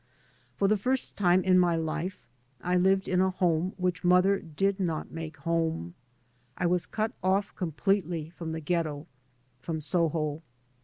For 0.55 0.67
the 0.67 0.77
first 0.79 1.15
time 1.15 1.43
in 1.43 1.59
my 1.59 1.75
life 1.75 2.25
I 2.59 2.75
lived 2.75 3.07
in 3.07 3.21
a 3.21 3.29
home 3.29 3.73
which 3.77 4.03
mother 4.03 4.39
did 4.39 4.79
not 4.79 5.11
make 5.11 5.37
home. 5.37 5.93
I 6.57 6.65
was 6.65 6.87
cut 6.87 7.11
ofi 7.21 7.53
completely 7.53 8.31
from 8.31 8.51
the 8.51 8.61
ghetto, 8.61 9.05
from 9.59 9.79
Soho. 9.79 10.41